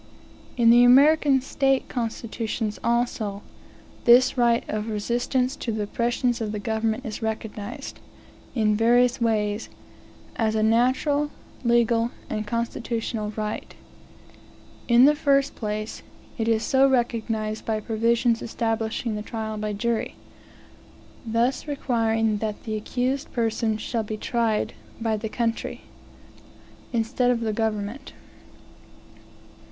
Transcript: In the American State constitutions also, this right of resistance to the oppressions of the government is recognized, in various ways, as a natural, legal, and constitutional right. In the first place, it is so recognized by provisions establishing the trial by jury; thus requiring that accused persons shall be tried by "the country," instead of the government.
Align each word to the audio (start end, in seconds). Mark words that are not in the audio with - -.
In 0.57 0.71
the 0.71 0.83
American 0.83 1.41
State 1.41 1.87
constitutions 1.87 2.79
also, 2.83 3.43
this 4.05 4.35
right 4.35 4.63
of 4.67 4.89
resistance 4.89 5.55
to 5.57 5.71
the 5.71 5.83
oppressions 5.83 6.41
of 6.41 6.51
the 6.51 6.57
government 6.57 7.05
is 7.05 7.21
recognized, 7.21 7.99
in 8.55 8.75
various 8.75 9.21
ways, 9.21 9.69
as 10.37 10.55
a 10.55 10.63
natural, 10.63 11.29
legal, 11.63 12.09
and 12.31 12.47
constitutional 12.47 13.29
right. 13.35 13.75
In 14.87 15.05
the 15.05 15.13
first 15.13 15.53
place, 15.53 16.01
it 16.39 16.47
is 16.47 16.63
so 16.63 16.89
recognized 16.89 17.65
by 17.67 17.79
provisions 17.79 18.41
establishing 18.41 19.13
the 19.13 19.21
trial 19.21 19.55
by 19.55 19.71
jury; 19.71 20.15
thus 21.27 21.67
requiring 21.67 22.37
that 22.39 22.67
accused 22.67 23.31
persons 23.33 23.81
shall 23.81 24.01
be 24.01 24.17
tried 24.17 24.73
by 24.99 25.15
"the 25.15 25.29
country," 25.29 25.81
instead 26.91 27.29
of 27.29 27.41
the 27.41 27.53
government. 27.53 28.13